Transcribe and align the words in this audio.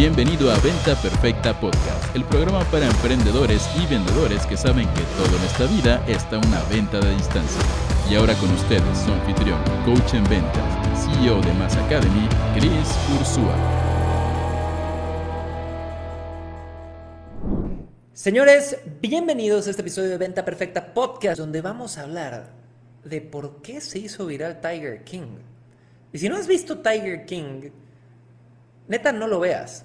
Bienvenido 0.00 0.50
a 0.50 0.58
Venta 0.60 0.94
Perfecta 1.02 1.60
Podcast, 1.60 2.16
el 2.16 2.24
programa 2.24 2.64
para 2.70 2.86
emprendedores 2.86 3.68
y 3.76 3.86
vendedores 3.86 4.46
que 4.46 4.56
saben 4.56 4.88
que 4.94 5.02
todo 5.02 5.36
en 5.36 5.42
esta 5.42 5.66
vida 5.66 6.02
está 6.08 6.38
una 6.38 6.62
venta 6.70 7.00
de 7.00 7.14
distancia. 7.14 7.60
Y 8.10 8.14
ahora 8.14 8.32
con 8.36 8.50
ustedes, 8.50 8.98
su 8.98 9.12
anfitrión, 9.12 9.62
coach 9.84 10.14
en 10.14 10.24
ventas, 10.24 11.04
CEO 11.04 11.42
de 11.42 11.52
Mass 11.52 11.76
Academy, 11.76 12.26
Chris 12.54 12.88
Ursúa. 13.18 13.54
Señores, 18.14 18.78
bienvenidos 19.02 19.66
a 19.66 19.70
este 19.70 19.82
episodio 19.82 20.08
de 20.08 20.16
Venta 20.16 20.46
Perfecta 20.46 20.94
Podcast, 20.94 21.38
donde 21.38 21.60
vamos 21.60 21.98
a 21.98 22.04
hablar 22.04 22.54
de 23.04 23.20
por 23.20 23.60
qué 23.60 23.82
se 23.82 23.98
hizo 23.98 24.24
viral 24.24 24.62
Tiger 24.62 25.04
King. 25.04 25.40
Y 26.10 26.18
si 26.20 26.30
no 26.30 26.36
has 26.36 26.46
visto 26.46 26.78
Tiger 26.78 27.26
King, 27.26 27.68
neta 28.88 29.12
no 29.12 29.28
lo 29.28 29.40
veas. 29.40 29.84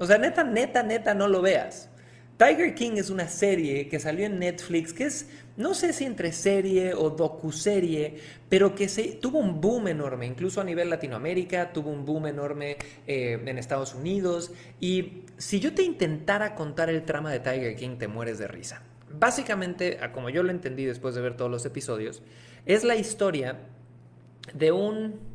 O 0.00 0.06
sea, 0.06 0.16
neta, 0.16 0.42
neta, 0.42 0.82
neta 0.82 1.12
no 1.12 1.28
lo 1.28 1.42
veas. 1.42 1.90
Tiger 2.38 2.74
King 2.74 2.92
es 2.96 3.10
una 3.10 3.28
serie 3.28 3.86
que 3.86 4.00
salió 4.00 4.24
en 4.24 4.38
Netflix, 4.38 4.94
que 4.94 5.04
es, 5.04 5.28
no 5.58 5.74
sé 5.74 5.92
si 5.92 6.06
entre 6.06 6.32
serie 6.32 6.94
o 6.94 7.10
docuserie, 7.10 8.16
pero 8.48 8.74
que 8.74 8.88
se, 8.88 9.02
tuvo 9.20 9.40
un 9.40 9.60
boom 9.60 9.88
enorme, 9.88 10.24
incluso 10.24 10.62
a 10.62 10.64
nivel 10.64 10.88
Latinoamérica, 10.88 11.70
tuvo 11.74 11.90
un 11.90 12.06
boom 12.06 12.28
enorme 12.28 12.78
eh, 13.06 13.42
en 13.44 13.58
Estados 13.58 13.94
Unidos. 13.94 14.52
Y 14.80 15.24
si 15.36 15.60
yo 15.60 15.74
te 15.74 15.82
intentara 15.82 16.54
contar 16.54 16.88
el 16.88 17.04
trama 17.04 17.30
de 17.30 17.40
Tiger 17.40 17.76
King, 17.76 17.98
te 17.98 18.08
mueres 18.08 18.38
de 18.38 18.48
risa. 18.48 18.82
Básicamente, 19.10 19.98
como 20.14 20.30
yo 20.30 20.42
lo 20.42 20.50
entendí 20.50 20.86
después 20.86 21.14
de 21.14 21.20
ver 21.20 21.36
todos 21.36 21.50
los 21.50 21.66
episodios, 21.66 22.22
es 22.64 22.84
la 22.84 22.96
historia 22.96 23.58
de 24.54 24.72
un 24.72 25.29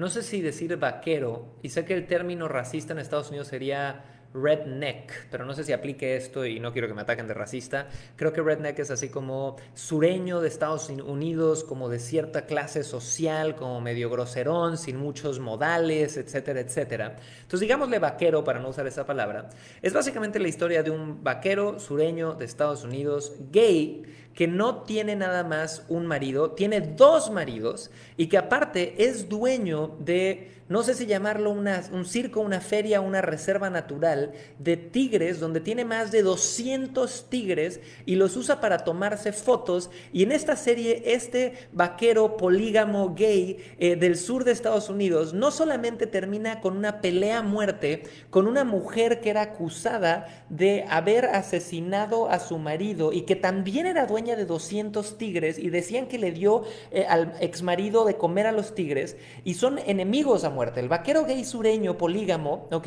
no 0.00 0.08
sé 0.08 0.22
si 0.22 0.40
decir 0.40 0.76
vaquero, 0.78 1.56
y 1.62 1.68
sé 1.68 1.84
que 1.84 1.94
el 1.94 2.06
término 2.06 2.48
racista 2.48 2.94
en 2.94 2.98
Estados 2.98 3.28
Unidos 3.28 3.48
sería 3.48 4.02
redneck, 4.32 5.26
pero 5.30 5.44
no 5.44 5.54
sé 5.54 5.64
si 5.64 5.72
aplique 5.72 6.16
esto 6.16 6.46
y 6.46 6.60
no 6.60 6.72
quiero 6.72 6.88
que 6.88 6.94
me 6.94 7.02
ataquen 7.02 7.26
de 7.26 7.34
racista. 7.34 7.88
Creo 8.16 8.32
que 8.32 8.40
redneck 8.40 8.78
es 8.78 8.90
así 8.90 9.08
como 9.08 9.56
sureño 9.74 10.40
de 10.40 10.48
Estados 10.48 10.88
Unidos, 10.88 11.64
como 11.64 11.88
de 11.88 11.98
cierta 11.98 12.46
clase 12.46 12.84
social, 12.84 13.56
como 13.56 13.80
medio 13.80 14.08
groserón, 14.08 14.78
sin 14.78 14.96
muchos 14.96 15.38
modales, 15.38 16.16
etcétera, 16.16 16.60
etcétera. 16.60 17.16
Entonces, 17.42 17.60
digámosle 17.60 17.98
vaquero 17.98 18.44
para 18.44 18.60
no 18.60 18.68
usar 18.68 18.86
esa 18.86 19.04
palabra. 19.04 19.50
Es 19.82 19.92
básicamente 19.92 20.38
la 20.38 20.48
historia 20.48 20.82
de 20.82 20.90
un 20.90 21.22
vaquero 21.22 21.78
sureño 21.78 22.34
de 22.34 22.44
Estados 22.44 22.84
Unidos, 22.84 23.34
gay, 23.50 24.29
que 24.34 24.46
no 24.46 24.82
tiene 24.82 25.16
nada 25.16 25.44
más 25.44 25.84
un 25.88 26.06
marido, 26.06 26.52
tiene 26.52 26.80
dos 26.80 27.30
maridos 27.30 27.90
y 28.16 28.26
que 28.28 28.38
aparte 28.38 28.94
es 29.04 29.28
dueño 29.28 29.96
de 29.98 30.60
no 30.70 30.84
sé 30.84 30.94
si 30.94 31.06
llamarlo 31.06 31.50
un 31.50 32.04
circo, 32.04 32.38
una 32.38 32.60
feria, 32.60 33.00
una 33.00 33.20
reserva 33.20 33.70
natural 33.70 34.34
de 34.60 34.76
tigres, 34.76 35.40
donde 35.40 35.58
tiene 35.58 35.84
más 35.84 36.12
de 36.12 36.22
200 36.22 37.28
tigres 37.28 37.80
y 38.06 38.14
los 38.14 38.36
usa 38.36 38.60
para 38.60 38.84
tomarse 38.84 39.32
fotos. 39.32 39.90
Y 40.12 40.22
en 40.22 40.30
esta 40.30 40.54
serie, 40.54 41.02
este 41.06 41.68
vaquero 41.72 42.36
polígamo 42.36 43.16
gay 43.16 43.56
eh, 43.80 43.96
del 43.96 44.16
sur 44.16 44.44
de 44.44 44.52
Estados 44.52 44.88
Unidos 44.88 45.34
no 45.34 45.50
solamente 45.50 46.06
termina 46.06 46.60
con 46.60 46.76
una 46.76 47.00
pelea 47.00 47.38
a 47.38 47.42
muerte 47.42 48.04
con 48.30 48.46
una 48.46 48.62
mujer 48.62 49.20
que 49.20 49.30
era 49.30 49.42
acusada 49.42 50.46
de 50.50 50.84
haber 50.88 51.24
asesinado 51.24 52.30
a 52.30 52.38
su 52.38 52.58
marido 52.58 53.12
y 53.12 53.22
que 53.22 53.34
también 53.34 53.86
era 53.86 54.06
de 54.20 54.44
200 54.44 55.18
tigres 55.18 55.58
y 55.58 55.70
decían 55.70 56.06
que 56.06 56.18
le 56.18 56.32
dio 56.32 56.64
eh, 56.90 57.06
al 57.08 57.34
ex 57.40 57.62
marido 57.62 58.04
de 58.04 58.16
comer 58.16 58.46
a 58.46 58.52
los 58.52 58.74
tigres 58.74 59.16
y 59.44 59.54
son 59.54 59.78
enemigos 59.78 60.44
a 60.44 60.50
muerte 60.50 60.80
el 60.80 60.88
vaquero 60.88 61.24
gay 61.24 61.44
sureño 61.44 61.96
polígamo, 61.96 62.68
¿ok? 62.70 62.86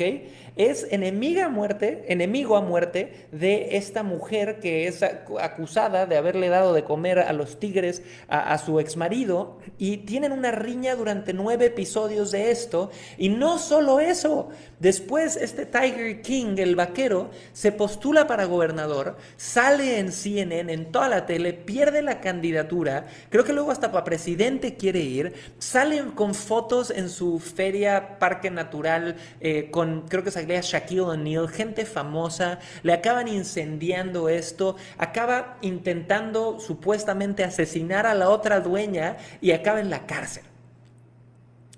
Es 0.56 0.86
enemiga 0.90 1.46
a 1.46 1.48
muerte, 1.48 2.04
enemigo 2.08 2.56
a 2.56 2.60
muerte 2.60 3.26
de 3.32 3.76
esta 3.76 4.02
mujer 4.02 4.60
que 4.60 4.86
es 4.86 5.02
acusada 5.02 6.06
de 6.06 6.16
haberle 6.16 6.48
dado 6.48 6.72
de 6.72 6.84
comer 6.84 7.18
a 7.18 7.32
los 7.32 7.58
tigres 7.58 8.02
a, 8.28 8.52
a 8.52 8.58
su 8.58 8.78
exmarido 8.78 9.58
y 9.78 9.98
tienen 9.98 10.32
una 10.32 10.52
riña 10.52 10.94
durante 10.94 11.32
nueve 11.32 11.66
episodios 11.66 12.30
de 12.30 12.50
esto. 12.50 12.90
Y 13.18 13.28
no 13.28 13.58
solo 13.58 14.00
eso, 14.00 14.48
después 14.78 15.36
este 15.36 15.66
Tiger 15.66 16.22
King, 16.22 16.56
el 16.58 16.76
vaquero, 16.76 17.30
se 17.52 17.72
postula 17.72 18.26
para 18.26 18.44
gobernador, 18.44 19.16
sale 19.36 19.98
en 19.98 20.12
CNN, 20.12 20.72
en 20.72 20.92
toda 20.92 21.08
la 21.08 21.23
tele, 21.26 21.52
pierde 21.52 22.02
la 22.02 22.20
candidatura, 22.20 23.06
creo 23.30 23.44
que 23.44 23.52
luego 23.52 23.70
hasta 23.70 23.92
para 23.92 24.04
presidente 24.04 24.76
quiere 24.76 25.00
ir, 25.00 25.34
sale 25.58 26.02
con 26.14 26.34
fotos 26.34 26.90
en 26.90 27.08
su 27.08 27.38
feria, 27.38 28.18
parque 28.18 28.50
natural, 28.50 29.16
eh, 29.40 29.70
con 29.70 30.02
creo 30.08 30.24
que 30.24 30.30
salía 30.30 30.60
Shaquille 30.60 31.00
O'Neal, 31.00 31.48
gente 31.48 31.84
famosa, 31.86 32.58
le 32.82 32.92
acaban 32.92 33.28
incendiando 33.28 34.28
esto, 34.28 34.76
acaba 34.98 35.58
intentando 35.60 36.58
supuestamente 36.60 37.44
asesinar 37.44 38.06
a 38.06 38.14
la 38.14 38.28
otra 38.28 38.60
dueña 38.60 39.16
y 39.40 39.52
acaba 39.52 39.80
en 39.80 39.90
la 39.90 40.06
cárcel. 40.06 40.44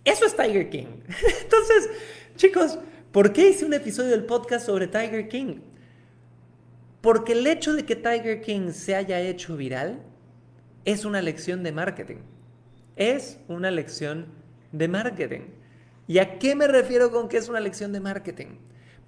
Eso 0.05 0.25
es 0.25 0.37
Tiger 0.37 0.71
King. 0.71 0.87
Entonces, 1.43 1.91
chicos, 2.37 2.79
¿por 3.11 3.33
qué 3.33 3.51
hice 3.51 3.65
un 3.65 3.75
episodio 3.75 4.11
del 4.11 4.25
podcast 4.25 4.67
sobre 4.67 4.87
Tiger 4.87 5.29
King? 5.29 5.57
Porque 7.07 7.35
el 7.35 7.47
hecho 7.47 7.73
de 7.73 7.85
que 7.85 7.95
Tiger 7.95 8.41
King 8.41 8.73
se 8.73 8.97
haya 8.97 9.21
hecho 9.21 9.57
viral 9.57 10.03
es 10.85 11.05
una 11.05 11.23
lección 11.23 11.63
de 11.63 11.71
marketing. 11.71 12.17
Es 12.97 13.39
una 13.47 13.71
lección 13.71 14.27
de 14.73 14.89
marketing. 14.89 15.43
¿Y 16.09 16.19
a 16.19 16.41
qué 16.41 16.57
me 16.57 16.67
refiero 16.67 17.13
con 17.13 17.29
que 17.29 17.37
es 17.37 17.49
una 17.49 17.61
lección 17.61 17.93
de 17.93 18.01
marketing? 18.01 18.59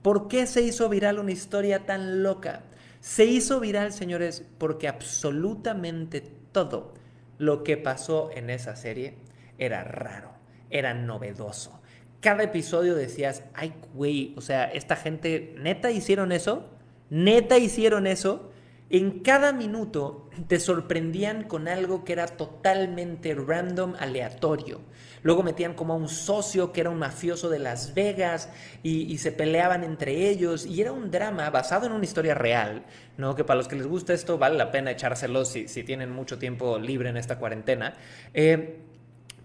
¿Por 0.00 0.28
qué 0.28 0.46
se 0.46 0.62
hizo 0.62 0.88
viral 0.88 1.18
una 1.18 1.32
historia 1.32 1.86
tan 1.86 2.22
loca? 2.22 2.62
Se 3.00 3.24
hizo 3.24 3.58
viral, 3.58 3.92
señores, 3.92 4.44
porque 4.58 4.86
absolutamente 4.86 6.20
todo 6.52 6.94
lo 7.36 7.64
que 7.64 7.76
pasó 7.78 8.30
en 8.32 8.48
esa 8.48 8.76
serie 8.76 9.16
era 9.58 9.82
raro, 9.82 10.30
era 10.70 10.94
novedoso. 10.94 11.80
Cada 12.20 12.44
episodio 12.44 12.94
decías, 12.94 13.42
ay, 13.54 13.74
güey, 13.92 14.34
o 14.36 14.40
sea, 14.40 14.66
esta 14.66 14.94
gente, 14.94 15.56
neta 15.58 15.90
hicieron 15.90 16.30
eso, 16.30 16.77
neta 17.10 17.58
hicieron 17.58 18.06
eso. 18.06 18.50
En 18.90 19.20
cada 19.20 19.52
minuto 19.52 20.30
te 20.46 20.58
sorprendían 20.58 21.44
con 21.44 21.68
algo 21.68 22.04
que 22.04 22.14
era 22.14 22.26
totalmente 22.26 23.34
random, 23.34 23.94
aleatorio. 23.98 24.80
Luego 25.22 25.42
metían 25.42 25.74
como 25.74 25.92
a 25.92 25.96
un 25.96 26.08
socio 26.08 26.72
que 26.72 26.80
era 26.80 26.90
un 26.90 26.98
mafioso 26.98 27.50
de 27.50 27.58
Las 27.58 27.92
Vegas 27.92 28.48
y, 28.82 29.18
se 29.18 29.32
peleaban 29.32 29.84
entre 29.84 30.28
ellos. 30.30 30.64
Y 30.64 30.80
era 30.80 30.92
un 30.92 31.10
drama 31.10 31.50
basado 31.50 31.86
en 31.86 31.92
una 31.92 32.04
historia 32.04 32.34
real, 32.34 32.84
¿no? 33.16 33.34
Que 33.34 33.44
para 33.44 33.58
los 33.58 33.68
que 33.68 33.76
les 33.76 33.86
gusta 33.86 34.14
esto 34.14 34.38
vale 34.38 34.56
la 34.56 34.70
pena 34.70 34.90
echárselo 34.90 35.44
si, 35.44 35.66
tienen 35.84 36.10
mucho 36.10 36.38
tiempo 36.38 36.78
libre 36.78 37.10
en 37.10 37.16
esta 37.16 37.38
cuarentena. 37.38 37.94
Eh, 38.32 38.87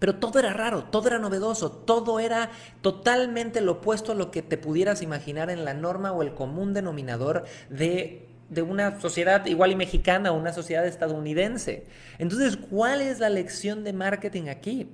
pero 0.04 0.16
todo 0.16 0.38
era 0.38 0.52
raro, 0.52 0.84
todo 0.84 1.08
era 1.08 1.18
novedoso, 1.18 1.72
todo 1.72 2.20
era 2.20 2.50
totalmente 2.82 3.62
lo 3.62 3.72
opuesto 3.72 4.12
a 4.12 4.14
lo 4.14 4.30
que 4.30 4.42
te 4.42 4.58
pudieras 4.58 5.00
imaginar 5.00 5.48
en 5.48 5.64
la 5.64 5.72
norma 5.72 6.12
o 6.12 6.20
el 6.20 6.34
común 6.34 6.74
denominador 6.74 7.44
de 7.70 8.28
de 8.50 8.60
una 8.60 9.00
sociedad 9.00 9.46
igual 9.46 9.72
y 9.72 9.76
mexicana 9.76 10.30
o 10.30 10.36
una 10.36 10.52
sociedad 10.52 10.86
estadounidense. 10.86 11.86
Entonces, 12.18 12.58
¿cuál 12.58 13.00
es 13.00 13.18
la 13.18 13.30
lección 13.30 13.82
de 13.82 13.94
marketing 13.94 14.48
aquí? 14.50 14.90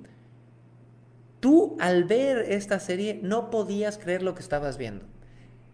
Tú 1.41 1.75
al 1.81 2.05
ver 2.05 2.37
esta 2.49 2.79
serie 2.79 3.19
no 3.21 3.49
podías 3.49 3.97
creer 3.97 4.23
lo 4.23 4.33
que 4.33 4.41
estabas 4.41 4.77
viendo. 4.77 5.03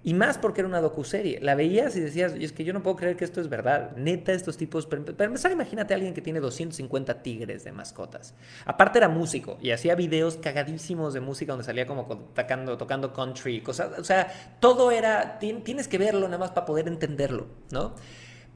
Y 0.07 0.13
más 0.13 0.37
porque 0.37 0.61
era 0.61 0.69
una 0.69 0.79
docuserie. 0.79 1.41
La 1.41 1.53
veías 1.53 1.93
y 1.97 1.99
decías, 1.99 2.31
es 2.31 2.53
que 2.53 2.63
yo 2.63 2.71
no 2.71 2.81
puedo 2.81 2.95
creer 2.95 3.17
que 3.17 3.25
esto 3.25 3.41
es 3.41 3.49
verdad. 3.49 3.91
Neta, 3.97 4.31
estos 4.31 4.55
tipos. 4.55 4.85
Para 4.85 5.01
empezar, 5.25 5.51
imagínate 5.51 5.93
a 5.93 5.95
alguien 5.95 6.13
que 6.13 6.21
tiene 6.21 6.39
250 6.39 7.21
tigres 7.21 7.65
de 7.65 7.73
mascotas. 7.73 8.33
Aparte, 8.63 8.99
era 8.99 9.09
músico 9.09 9.57
y 9.61 9.71
hacía 9.71 9.95
videos 9.95 10.37
cagadísimos 10.37 11.13
de 11.13 11.19
música 11.19 11.51
donde 11.51 11.65
salía 11.65 11.85
como 11.85 12.05
tocando, 12.33 12.77
tocando 12.77 13.11
country, 13.11 13.59
cosas. 13.59 13.99
O 13.99 14.03
sea, 14.05 14.31
todo 14.61 14.91
era. 14.91 15.39
Tienes 15.39 15.89
que 15.89 15.97
verlo 15.97 16.25
nada 16.27 16.37
más 16.37 16.51
para 16.51 16.65
poder 16.65 16.87
entenderlo, 16.87 17.47
¿no? 17.71 17.93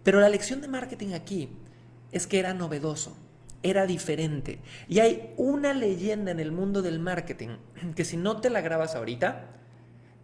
Pero 0.04 0.22
la 0.22 0.30
lección 0.30 0.62
de 0.62 0.70
marketing 0.70 1.12
aquí 1.16 1.50
es 2.14 2.28
que 2.28 2.40
era 2.40 2.54
novedoso 2.54 3.18
era 3.62 3.86
diferente. 3.86 4.60
Y 4.88 5.00
hay 5.00 5.34
una 5.38 5.74
leyenda 5.74 6.32
en 6.32 6.40
el 6.40 6.52
mundo 6.52 6.82
del 6.82 7.00
marketing 7.00 7.58
que 7.96 8.06
si 8.06 8.18
no 8.18 8.42
te 8.42 8.50
la 8.50 8.62
grabas 8.62 8.96
ahorita, 8.96 9.61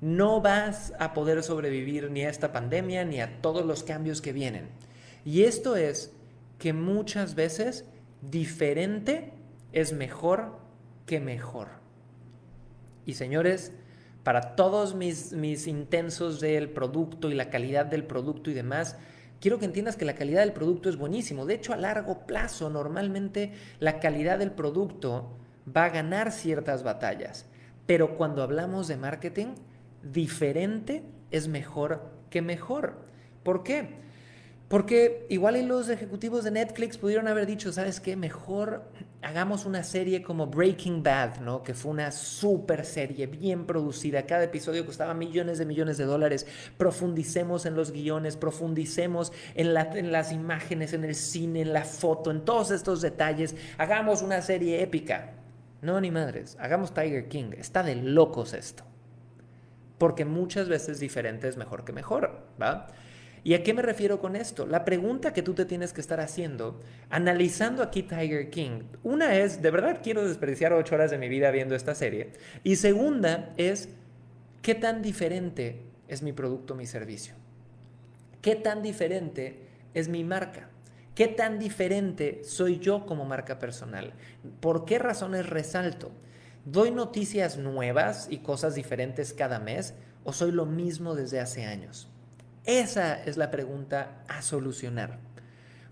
no 0.01 0.41
vas 0.41 0.93
a 0.99 1.13
poder 1.13 1.43
sobrevivir 1.43 2.11
ni 2.11 2.23
a 2.23 2.29
esta 2.29 2.51
pandemia 2.51 3.03
ni 3.05 3.19
a 3.19 3.41
todos 3.41 3.65
los 3.65 3.83
cambios 3.83 4.21
que 4.21 4.33
vienen. 4.33 4.69
Y 5.25 5.43
esto 5.43 5.75
es 5.75 6.13
que 6.59 6.73
muchas 6.73 7.35
veces 7.35 7.85
diferente 8.21 9.33
es 9.73 9.93
mejor 9.93 10.59
que 11.05 11.19
mejor. 11.19 11.69
Y 13.05 13.13
señores, 13.13 13.71
para 14.23 14.55
todos 14.55 14.93
mis, 14.93 15.31
mis 15.33 15.67
intensos 15.67 16.39
del 16.39 16.69
producto 16.69 17.31
y 17.31 17.33
la 17.33 17.49
calidad 17.49 17.85
del 17.85 18.03
producto 18.03 18.51
y 18.51 18.53
demás, 18.53 18.97
quiero 19.39 19.59
que 19.59 19.65
entiendas 19.65 19.95
que 19.95 20.05
la 20.05 20.15
calidad 20.15 20.41
del 20.41 20.53
producto 20.53 20.89
es 20.89 20.97
buenísimo. 20.97 21.45
De 21.45 21.55
hecho, 21.55 21.73
a 21.73 21.77
largo 21.77 22.25
plazo, 22.25 22.69
normalmente 22.69 23.53
la 23.79 23.99
calidad 23.99 24.39
del 24.39 24.51
producto 24.51 25.37
va 25.75 25.85
a 25.85 25.89
ganar 25.89 26.31
ciertas 26.31 26.83
batallas. 26.83 27.45
Pero 27.85 28.17
cuando 28.17 28.43
hablamos 28.43 28.87
de 28.87 28.97
marketing, 28.97 29.55
diferente 30.03 31.03
es 31.31 31.47
mejor 31.47 32.11
que 32.29 32.41
mejor. 32.41 32.95
¿Por 33.43 33.63
qué? 33.63 34.07
Porque 34.67 35.25
igual 35.29 35.55
y 35.55 35.63
los 35.63 35.87
ejecutivos 35.87 36.43
de 36.43 36.51
Netflix 36.51 36.97
pudieron 36.97 37.29
haber 37.29 37.45
dicho, 37.45 37.71
¿sabes 37.71 38.01
qué? 38.01 38.17
Mejor 38.17 38.83
hagamos 39.21 39.65
una 39.65 39.81
serie 39.81 40.21
como 40.21 40.47
Breaking 40.47 41.03
Bad, 41.03 41.39
¿no? 41.39 41.63
Que 41.63 41.73
fue 41.73 41.91
una 41.91 42.11
super 42.11 42.83
serie, 42.83 43.27
bien 43.27 43.65
producida. 43.65 44.25
Cada 44.25 44.43
episodio 44.43 44.85
costaba 44.85 45.13
millones 45.13 45.57
de 45.57 45.65
millones 45.65 45.97
de 45.97 46.03
dólares. 46.03 46.45
Profundicemos 46.77 47.65
en 47.65 47.75
los 47.75 47.91
guiones, 47.91 48.35
profundicemos 48.35 49.31
en, 49.55 49.67
en 49.77 50.11
las 50.11 50.33
imágenes, 50.33 50.91
en 50.91 51.05
el 51.05 51.15
cine, 51.15 51.61
en 51.61 51.71
la 51.71 51.85
foto, 51.85 52.29
en 52.29 52.43
todos 52.43 52.71
estos 52.71 53.01
detalles. 53.01 53.55
Hagamos 53.77 54.21
una 54.21 54.41
serie 54.41 54.81
épica. 54.81 55.31
No, 55.81 56.01
ni 56.01 56.11
madres. 56.11 56.57
Hagamos 56.59 56.93
Tiger 56.93 57.29
King. 57.29 57.51
Está 57.57 57.83
de 57.83 57.95
locos 57.95 58.53
esto. 58.53 58.83
Porque 59.97 60.25
muchas 60.25 60.69
veces 60.69 60.99
diferente 60.99 61.47
es 61.47 61.57
mejor 61.57 61.83
que 61.83 61.93
mejor, 61.93 62.43
¿va? 62.61 62.87
¿Y 63.43 63.53
a 63.53 63.63
qué 63.63 63.73
me 63.73 63.81
refiero 63.81 64.19
con 64.19 64.35
esto? 64.35 64.65
La 64.65 64.83
pregunta 64.83 65.31
que 65.31 65.41
tú 65.41 65.53
te 65.53 65.65
tienes 65.65 65.93
que 65.93 66.01
estar 66.01 66.19
haciendo, 66.19 66.81
analizando 67.09 67.81
aquí 67.81 68.03
Tiger 68.03 68.49
King, 68.49 68.81
una 69.03 69.35
es, 69.35 69.61
¿de 69.61 69.71
verdad 69.71 70.01
quiero 70.03 70.27
desperdiciar 70.27 70.73
ocho 70.73 70.95
horas 70.95 71.11
de 71.11 71.17
mi 71.17 71.29
vida 71.29 71.49
viendo 71.51 71.73
esta 71.73 71.95
serie? 71.95 72.33
Y 72.63 72.75
segunda 72.75 73.53
es, 73.55 73.89
¿qué 74.61 74.75
tan 74.75 75.01
diferente 75.01 75.79
es 76.07 76.23
mi 76.23 76.33
producto, 76.33 76.75
mi 76.75 76.85
servicio? 76.85 77.35
¿Qué 78.41 78.55
tan 78.55 78.81
diferente 78.81 79.61
es 79.93 80.09
mi 80.09 80.23
marca? 80.23 80.69
¿Qué 81.15 81.27
tan 81.27 81.57
diferente 81.57 82.41
soy 82.43 82.79
yo 82.79 83.05
como 83.05 83.25
marca 83.25 83.59
personal? 83.59 84.13
¿Por 84.59 84.85
qué 84.85 84.99
razones 84.99 85.49
resalto? 85.49 86.11
¿Doy 86.69 86.91
noticias 86.91 87.57
nuevas 87.57 88.27
y 88.29 88.39
cosas 88.39 88.75
diferentes 88.75 89.31
cada 89.31 89.57
mes 89.57 89.93
o 90.25 90.33
soy 90.33 90.51
lo 90.51 90.65
mismo 90.65 91.15
desde 91.15 91.39
hace 91.39 91.63
años? 91.63 92.09
Esa 92.65 93.23
es 93.23 93.37
la 93.37 93.51
pregunta 93.51 94.21
a 94.27 94.41
solucionar. 94.41 95.17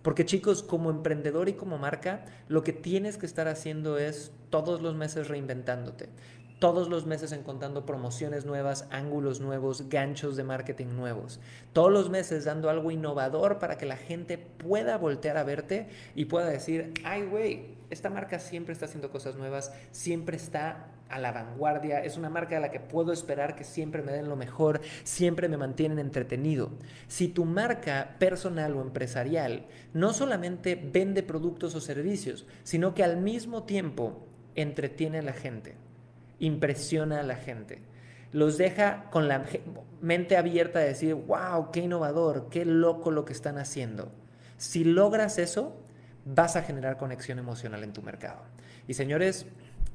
Porque 0.02 0.26
chicos, 0.26 0.64
como 0.64 0.90
emprendedor 0.90 1.48
y 1.48 1.54
como 1.54 1.78
marca, 1.78 2.26
lo 2.50 2.62
que 2.66 2.74
tienes 2.74 3.18
que 3.18 3.26
estar 3.26 3.48
haciendo 3.48 3.98
es 3.98 4.34
todos 4.50 4.82
los 4.82 4.96
meses 4.96 5.30
reinventándote, 5.30 6.10
todos 6.60 6.90
los 6.90 7.06
meses 7.06 7.32
encontrando 7.32 7.86
promociones 7.86 8.46
nuevas, 8.46 8.88
ángulos 8.90 9.40
nuevos, 9.40 9.90
ganchos 9.90 10.36
de 10.36 10.44
marketing 10.44 10.96
nuevos, 10.96 11.40
todos 11.74 11.92
los 11.92 12.10
meses 12.10 12.46
dando 12.46 12.70
algo 12.70 12.92
innovador 12.92 13.60
para 13.60 13.78
que 13.78 13.86
la 13.86 13.98
gente 13.98 14.38
pueda 14.38 14.98
voltear 14.98 15.38
a 15.38 15.44
verte 15.44 15.90
y 16.16 16.26
pueda 16.26 16.50
decir, 16.50 16.94
ay 17.04 17.24
güey, 17.24 17.76
esta 17.90 18.10
marca 18.10 18.40
siempre 18.40 18.74
está 18.74 18.86
haciendo 18.86 19.12
cosas 19.12 19.36
nuevas, 19.36 19.74
siempre 19.92 20.38
está 20.38 20.88
a 21.10 21.20
la 21.20 21.32
vanguardia, 21.32 22.04
es 22.04 22.18
una 22.18 22.30
marca 22.30 22.58
a 22.58 22.60
la 22.60 22.72
que 22.72 22.80
puedo 22.80 23.14
esperar 23.14 23.56
que 23.56 23.64
siempre 23.64 24.02
me 24.02 24.12
den 24.12 24.28
lo 24.28 24.36
mejor, 24.36 24.82
siempre 25.04 25.48
me 25.48 25.58
mantienen 25.58 26.00
entretenido. 26.00 26.72
Si 27.08 27.28
tu 27.28 27.46
marca 27.46 28.16
personal 28.18 28.76
o 28.76 28.82
empresarial 28.82 29.68
no 29.94 30.14
solamente 30.14 30.76
vende 30.76 31.22
productos 31.22 31.76
o 31.76 31.82
servicios, 31.82 32.48
sino 32.64 32.96
que 32.96 33.04
al 33.04 33.18
mismo 33.18 33.64
tiempo 33.64 34.26
entretiene 34.56 35.20
a 35.20 35.24
la 35.24 35.34
gente, 35.34 35.76
impresiona 36.40 37.20
a 37.20 37.24
la 37.24 37.36
gente, 37.36 37.82
los 38.32 38.58
deja 38.58 39.10
con 39.12 39.28
la 39.28 39.46
mente 40.02 40.38
abierta 40.38 40.80
de 40.80 40.88
decir, 40.88 41.14
wow, 41.14 41.72
qué 41.72 41.82
innovador, 41.82 42.50
qué 42.50 42.66
loco 42.66 43.12
lo 43.12 43.26
que 43.26 43.34
están 43.34 43.58
haciendo. 43.58 44.12
Si 44.58 44.84
logras 44.84 45.38
eso, 45.38 45.76
vas 46.26 46.56
a 46.56 46.64
generar 46.64 46.98
conexión 46.98 47.40
emocional 47.40 47.84
en 47.84 47.94
tu 47.94 48.02
mercado. 48.02 48.42
Y 48.88 48.94
señores, 48.94 49.46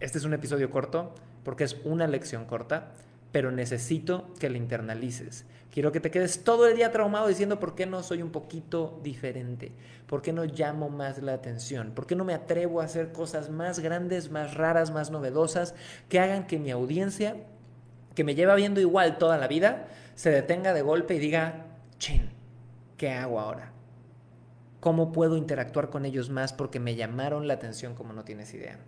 este 0.00 0.18
es 0.18 0.24
un 0.24 0.32
episodio 0.32 0.70
corto 0.70 1.14
porque 1.44 1.64
es 1.64 1.76
una 1.84 2.06
lección 2.06 2.44
corta, 2.46 2.92
pero 3.32 3.50
necesito 3.50 4.32
que 4.38 4.50
la 4.50 4.58
internalices. 4.58 5.46
Quiero 5.72 5.92
que 5.92 6.00
te 6.00 6.10
quedes 6.10 6.42
todo 6.42 6.66
el 6.66 6.76
día 6.76 6.90
traumado 6.90 7.28
diciendo 7.28 7.60
por 7.60 7.76
qué 7.76 7.86
no 7.86 8.02
soy 8.02 8.22
un 8.22 8.30
poquito 8.30 8.98
diferente, 9.04 9.72
por 10.06 10.20
qué 10.20 10.32
no 10.32 10.44
llamo 10.44 10.88
más 10.88 11.22
la 11.22 11.34
atención, 11.34 11.92
por 11.94 12.06
qué 12.06 12.16
no 12.16 12.24
me 12.24 12.34
atrevo 12.34 12.80
a 12.80 12.84
hacer 12.84 13.12
cosas 13.12 13.50
más 13.50 13.78
grandes, 13.78 14.30
más 14.30 14.54
raras, 14.54 14.90
más 14.90 15.12
novedosas, 15.12 15.76
que 16.08 16.18
hagan 16.18 16.48
que 16.48 16.58
mi 16.58 16.72
audiencia, 16.72 17.36
que 18.16 18.24
me 18.24 18.34
lleva 18.34 18.56
viendo 18.56 18.80
igual 18.80 19.18
toda 19.18 19.38
la 19.38 19.46
vida, 19.46 19.86
se 20.16 20.30
detenga 20.30 20.72
de 20.72 20.82
golpe 20.82 21.14
y 21.14 21.20
diga, 21.20 21.66
chin, 21.98 22.30
¿qué 22.96 23.12
hago 23.12 23.38
ahora? 23.38 23.72
Cómo 24.80 25.12
puedo 25.12 25.36
interactuar 25.36 25.90
con 25.90 26.04
ellos 26.04 26.30
más 26.30 26.52
porque 26.52 26.80
me 26.80 26.96
llamaron 26.96 27.46
la 27.46 27.54
atención 27.54 27.94
como 27.94 28.12
no 28.12 28.24
tienes 28.24 28.52
idea. 28.54 28.78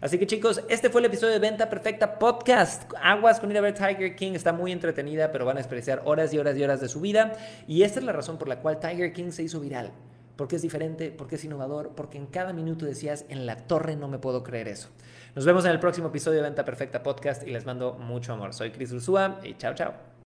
Así 0.00 0.18
que 0.18 0.26
chicos, 0.26 0.62
este 0.68 0.90
fue 0.90 1.00
el 1.00 1.06
episodio 1.06 1.34
de 1.34 1.38
Venta 1.38 1.68
Perfecta 1.68 2.18
Podcast. 2.18 2.90
Aguas 3.00 3.38
con 3.38 3.50
ir 3.50 3.58
a 3.58 3.60
ver 3.60 3.74
Tiger 3.74 4.16
King, 4.16 4.32
está 4.32 4.52
muy 4.52 4.72
entretenida, 4.72 5.30
pero 5.30 5.44
van 5.44 5.56
a 5.56 5.60
despreciar 5.60 6.02
horas 6.04 6.32
y 6.34 6.38
horas 6.38 6.56
y 6.56 6.64
horas 6.64 6.80
de 6.80 6.88
su 6.88 7.00
vida. 7.00 7.34
Y 7.68 7.82
esta 7.82 8.00
es 8.00 8.04
la 8.04 8.12
razón 8.12 8.38
por 8.38 8.48
la 8.48 8.60
cual 8.60 8.80
Tiger 8.80 9.12
King 9.12 9.30
se 9.30 9.42
hizo 9.42 9.60
viral. 9.60 9.92
Porque 10.36 10.56
es 10.56 10.62
diferente, 10.62 11.10
porque 11.10 11.36
es 11.36 11.44
innovador, 11.44 11.90
porque 11.94 12.16
en 12.16 12.26
cada 12.26 12.54
minuto 12.54 12.86
decías, 12.86 13.26
en 13.28 13.44
la 13.44 13.56
torre 13.56 13.96
no 13.96 14.08
me 14.08 14.18
puedo 14.18 14.42
creer 14.42 14.66
eso. 14.66 14.88
Nos 15.34 15.44
vemos 15.44 15.64
en 15.66 15.70
el 15.70 15.78
próximo 15.78 16.08
episodio 16.08 16.38
de 16.38 16.48
Venta 16.48 16.64
Perfecta 16.64 17.02
Podcast 17.02 17.46
y 17.46 17.50
les 17.50 17.66
mando 17.66 17.94
mucho 17.94 18.32
amor. 18.32 18.54
Soy 18.54 18.70
Chris 18.70 18.92
Ursúa 18.92 19.40
y 19.44 19.54
chao, 19.54 19.74
chao. 19.74 20.11